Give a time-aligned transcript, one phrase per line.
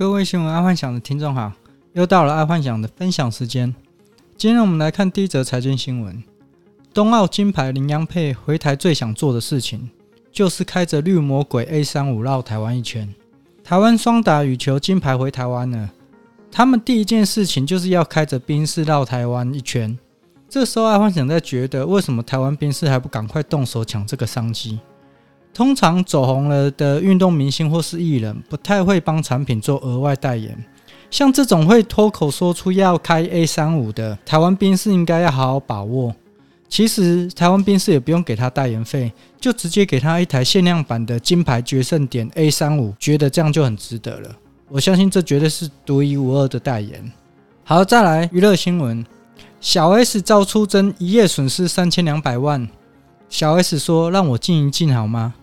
[0.00, 1.52] 各位新闻爱幻想的听众好，
[1.92, 3.74] 又到了爱幻想的分享时间。
[4.34, 6.24] 今天我们来看第一则财经新闻：
[6.94, 9.90] 冬奥金牌林洋配回台最想做的事情，
[10.32, 13.14] 就是开着绿魔鬼 A 三五绕台湾一圈。
[13.62, 15.90] 台湾双打羽球金牌回台湾了，
[16.50, 19.98] 他们第一件事情就是要开着宾士绕台湾一圈。
[20.48, 24.80] 这时候爱幻想在觉得，为什么台湾宾士还不赶快动手抢这个商机？
[25.52, 30.56] 通常走红了的运动明星或是艺人，不太会帮产品做额外代言。
[31.10, 36.14] 像这种会脱口说出要开 A 三五的，台湾兵士应该要好好把握。
[36.68, 44.30] 其实台湾兵士也不用给他代言费，就直接给他一台限量版的金牌决胜点 A 三五，觉得这样就很值得了。
[44.68, 47.12] 我相信这绝对是独一无二的代言。
[47.64, 49.04] 好，再来娱乐新闻：
[49.60, 52.68] 小 S 遭出征，一夜损失三千两百万。
[53.28, 55.34] 小 S 说：“让我静一静好吗？”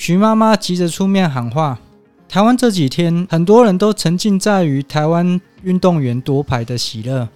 [0.00, 1.78] 徐妈妈急着出面喊话
[2.26, 7.28] ：“台湾这几天很多人都沉浸在于台湾运动员夺牌的喜乐，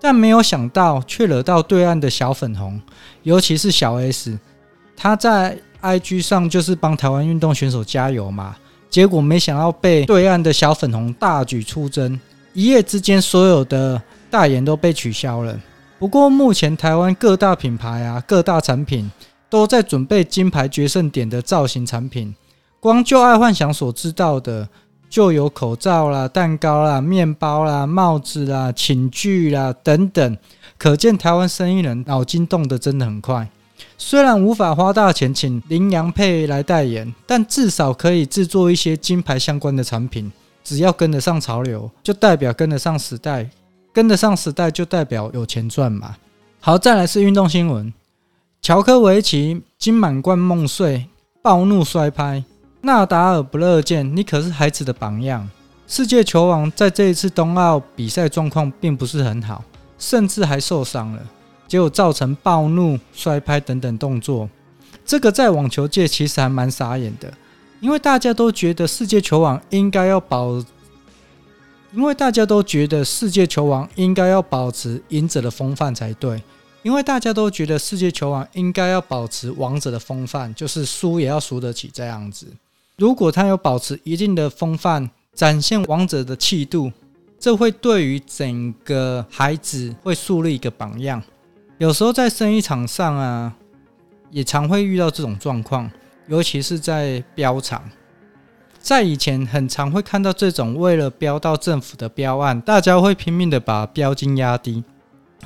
[0.00, 2.80] 但没有想到却惹到对岸的小粉红，
[3.24, 4.38] 尤其是小 S。
[4.96, 8.54] 他在 IG 上就是帮台湾运动选手加油嘛，
[8.88, 12.20] 结果没想到被对岸的小粉红大举出征，
[12.52, 15.60] 一夜之间所有的代言都被取消了。
[15.98, 19.10] 不过目前台湾各大品牌啊，各大产品。”
[19.52, 22.34] 都在准备金牌决胜点的造型产品，
[22.80, 24.66] 光就爱幻想所知道的，
[25.10, 30.38] 就有口罩啦、蛋糕啦、面包啦、帽子啦、寝具啦等等，
[30.78, 33.46] 可见台湾生意人脑筋动得真的很快。
[33.98, 40.32] 虽然无法花大钱请林洋配来代言，但至少可以制作一些金牌相关的产品。
[40.64, 43.44] 只要跟得上潮流，就代表跟得上时代；
[43.92, 46.16] 跟得上时代，就代表有钱赚嘛。
[46.58, 47.92] 好，再来是运动新闻。
[48.62, 51.08] 乔科维奇金满贯梦碎，
[51.42, 52.44] 暴怒摔拍。
[52.82, 55.50] 纳达尔不乐见，你可是孩子的榜样。
[55.88, 59.64] 世界球王在这一次冬奥比赛状况并不是很好，
[59.98, 61.20] 甚至还受伤了，
[61.66, 64.48] 结果造成暴怒摔拍等等动作。
[65.04, 67.34] 这个在网球界其实还蛮傻眼的，
[67.80, 70.62] 因为大家都觉得世界球王应该要保，
[71.92, 76.40] 因为大家都觉得世界球王应该要保持赢者的风范才对。
[76.82, 82.46] 因为大家都觉得世界球王应该要保持王者的风范，就是输也要输得起这样子。
[82.96, 86.92] 如果他有保持一定的风范，展现王者的气度，
[87.38, 91.22] 这会对于整个孩子会树立一个榜样。
[91.78, 93.56] 有时候在生意场上啊，
[94.30, 95.90] 也常会遇到这种状况，
[96.28, 97.82] 尤其是在标场，
[98.78, 104.84] 在以前很常会看到这种为了标到政府的标案，大家会拼命的把标金压低。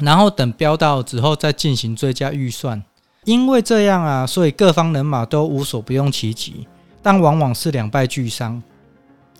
[0.00, 2.82] 然后等标到之后再进行追加预算，
[3.24, 6.66] 因为这样啊，所以各方人马都无所不用其极，
[7.02, 8.62] 但往往是两败俱伤。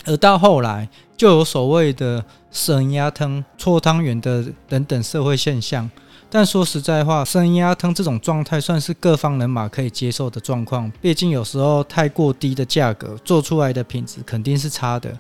[0.07, 5.91] 而到后来，就有所谓的“生鸭汤”、“搓汤圆”的等等社会现象。
[6.31, 10.91] 但说实在话，“生鸭汤”这种状态算是各方人马可以接受的状况。
[11.01, 15.17] 毕竟有时候太过低的价格做出来的品质肯定是差的，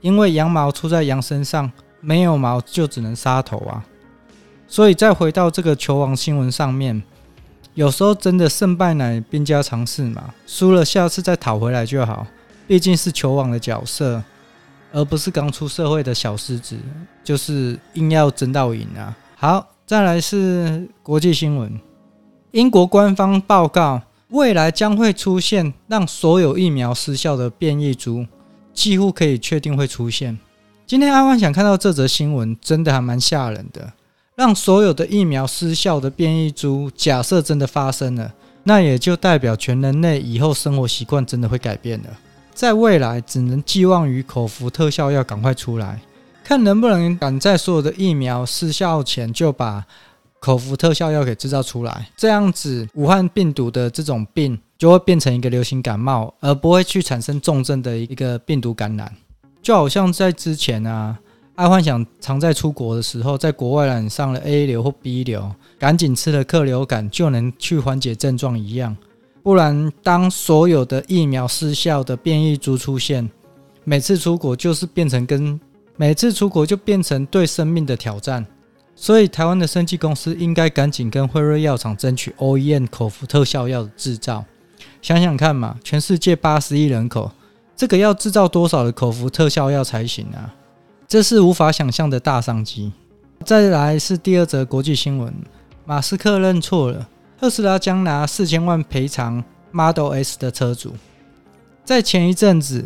[0.00, 3.84] 因为羊毛出在羊身上，没有毛就只能杀头啊。
[4.68, 7.02] 所以再回到这个球王新闻上面，
[7.74, 12.26] 有时候真的胜败乃兵家常事嘛，输了下次再讨回来就好。
[12.66, 14.22] 毕竟是球王的角色，
[14.92, 16.76] 而不是刚出社会的小狮子，
[17.24, 19.16] 就是硬要争到赢啊。
[19.36, 21.80] 好，再来是国际新闻，
[22.50, 28.26] 英国官方报告，未来将会出现让所有疫苗失效的变异株，
[28.74, 30.38] 几乎可以确定会出现。
[30.86, 33.94] 今天阿万想看到这则新闻，真的还蛮吓人的。
[34.38, 38.32] 让所有的疫苗失效的变异株，假设真的发生了，
[38.62, 42.06] 那也就代表全人类以后生活习惯真的会改变了。
[42.54, 46.00] 在未来，只能寄望于口服特效药赶快出来，
[46.44, 49.84] 看能不能赶在所有的疫苗失效前就把
[50.38, 52.08] 口服特效药给制造出来。
[52.16, 59.12] 这样子，武汉病毒的这种病就会变成一个流行感冒，而不会去产生重症的一个病毒感染。
[59.60, 61.18] 就好像在之前啊。
[61.58, 68.96] 爱幻想常在出国的时候，在国外染上了 A 流或 B 流，赶紧吃了克流感就能去缓解症状一样。
[69.42, 73.28] 不然，当所有的疫苗失效的变异株出现，
[73.82, 75.58] 每次出国就是变成跟
[75.96, 78.46] 每次出国就变成对生命的挑战。
[78.94, 84.44] 所以，台湾的生技公司应该赶紧跟辉瑞药厂争取 OEM 口服特效药的制造。
[85.02, 87.32] 想想看嘛，全世界八十亿人口，
[87.74, 90.54] 这个要制造多少的口服特效药才行啊？
[91.08, 92.92] 这是无法想象的大商机。
[93.42, 95.34] 再来是第二则国际新闻：
[95.86, 97.08] 马斯克认错了，
[97.40, 100.92] 特斯拉将拿四千万赔偿 Model S 的车主。
[101.82, 102.84] 在前一阵子，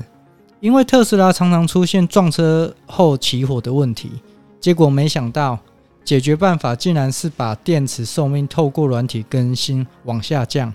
[0.60, 4.12] 因为特斯拉常常出现撞车后起火的问题，
[4.60, 5.58] 结果没想到
[6.04, 10.72] 解决办法竟然是把电池寿命透过软体更新往下降。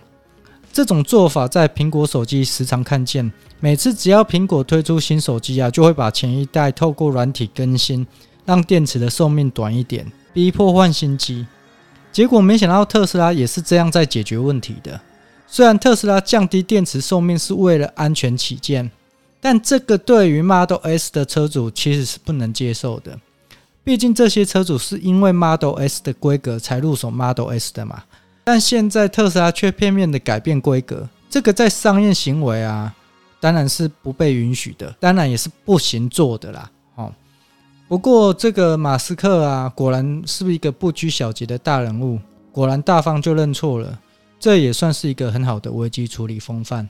[0.77, 8.05] 这种做法在苹果手机时常看见，每次只要苹果推出新手机啊，就会把前一代透过软体更新，
[8.45, 11.47] 让电池的寿命短一点，逼迫换新机。
[12.11, 15.01] 结果没想到特斯拉也是这样在解决问题的。
[15.47, 18.91] 虽然特斯拉降低电池寿命是为了安全起见，
[19.41, 23.19] 但这个对于 Model S 的车主其实是不能接受的。
[23.83, 28.03] 毕竟这些车主是因为 Model S 的规格才入手 Model S 的嘛。
[28.47, 32.95] 但现在特斯拉却片面的改变规格，这个在商业行为啊，
[33.41, 36.71] 当然是不被允许的，当然也是不行做的啦。
[36.95, 37.11] 哦，
[37.89, 42.17] 不过这个马斯克啊，果然是一个不拘小节的大人物，
[42.53, 43.99] 果然大方就认错了，
[44.39, 46.87] 这也算是一个很好的危机处理风范。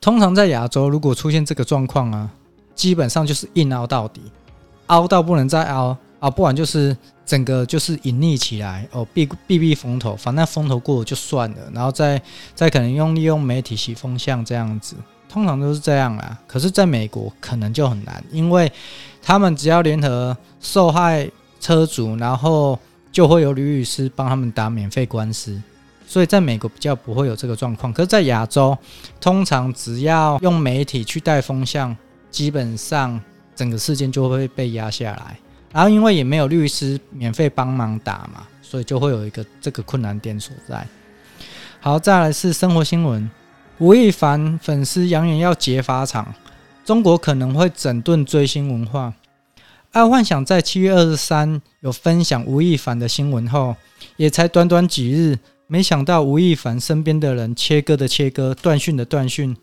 [0.00, 2.30] 通常在亚洲，如果出现这个状况啊，
[2.74, 4.22] 基本上就是硬凹到底，
[4.86, 5.94] 凹到不能再凹。
[6.18, 12.20] 啊，不然就是整个就是隐匿起来哦，避避避风头，反正风头过了就算了，然后再
[12.54, 14.96] 再可能用利用媒体洗风向这样子，
[15.28, 16.38] 通常都是这样啦。
[16.46, 18.70] 可是，在美国可能就很难，因为
[19.22, 21.28] 他们只要联合受害
[21.60, 22.78] 车主，然后
[23.12, 25.60] 就会有律师帮他们打免费官司，
[26.06, 27.92] 所以在美国比较不会有这个状况。
[27.92, 28.76] 可是，在亚洲，
[29.20, 31.94] 通常只要用媒体去带风向，
[32.30, 33.20] 基本上
[33.54, 35.38] 整个事件就会被压下来。
[35.76, 40.86] 然后因为也没有律师免费帮忙打嘛，所以就会有一个这个困难点所在。
[41.80, 43.30] 好，再来是生活新闻：
[43.76, 46.34] 吴亦凡粉丝扬言要劫法场，
[46.82, 49.12] 中国可能会整顿追星文化。
[49.92, 53.76] 爱幻想在七月二十三有分享吴亦凡的新闻后，
[54.16, 59.54] 也才短短几日，没想到吴亦凡身边的人切割的切割，断讯的断讯，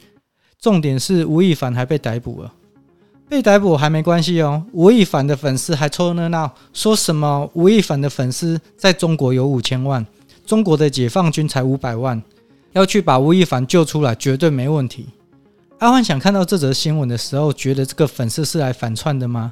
[0.61, 2.53] 重点是吴亦凡还被逮捕了。
[3.33, 10.05] 被逮捕还没关系哦，吴亦凡的粉丝还凑热闹，说什么吴亦凡的粉丝在中国有五千万，
[10.45, 12.21] 中国的解放军才五百万，
[12.73, 15.07] 要去把吴亦凡救出来绝对没问题。
[15.79, 19.51] 阿幻想看到这则新闻的时候，觉得这个粉丝是来反串的吗？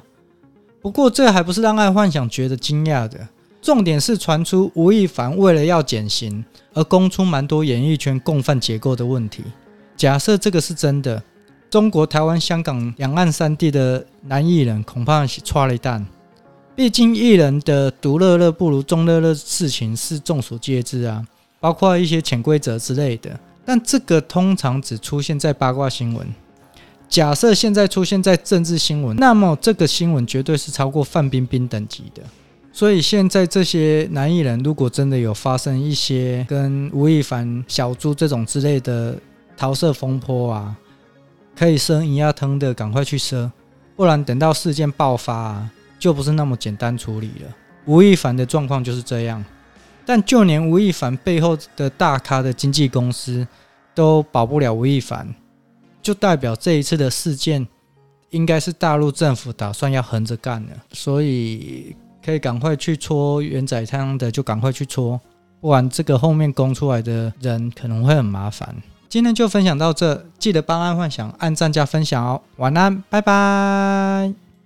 [0.80, 3.26] 不过这还不是让爱幻想觉得惊讶的，
[3.60, 9.42] 重点是传出吴亦凡为了要减刑而供出蛮多演艺圈共犯结构的问题。
[9.96, 11.20] 假设这个是真的。
[11.72, 16.06] 中国、台湾、香港两岸三地的男艺人恐怕是剉咧等，
[16.76, 21.26] 毕竟艺人的独乐乐不如众乐乐，事情是众所皆知啊，
[21.60, 23.40] 包括一些潜规则之类的。
[23.64, 26.28] 但这个通常只出现在八卦新闻。
[27.08, 32.22] 假设现在出现在政治新闻，那么这个新闻绝对是超过范冰冰等级的。
[32.70, 39.16] 所以现在这些男艺人如果真的有发生一些跟吴亦凡、小猪这种之类的
[39.56, 40.76] 桃色风波啊，
[41.56, 43.50] 可以生一样疼的，赶快去生，
[43.94, 47.54] 不然等到事件爆发啊，就不是那么简单处理了。
[47.86, 49.44] 吴亦凡的状况就是这样，
[50.06, 53.46] 但就连吴亦凡背后的大咖的经纪公司
[53.94, 55.34] 都保不了吴亦凡，
[56.00, 57.66] 就代表这一次的事件
[58.30, 61.94] 应该是大陆政府打算要横着干了，所以
[62.24, 65.20] 可以赶快去戳元仔汤的，就赶快去戳，
[65.60, 68.74] 不然这个后面供出来的人可能会很麻烦。
[69.12, 72.40] 今天就分享到这，记得帮爱幻想按赞加分享哦。
[72.56, 74.51] 晚安，拜拜。